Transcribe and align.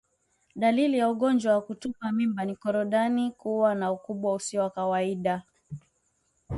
Dalili 0.55 0.97
ya 0.97 1.09
ugonjwa 1.09 1.53
wa 1.53 1.61
kutupa 1.61 2.11
mimba 2.11 2.45
ni 2.45 2.55
korodani 2.55 3.31
kuwa 3.31 3.75
na 3.75 3.91
ukubwa 3.91 4.33
usio 4.33 4.61
wa 4.61 4.69
kawaida 4.69 5.43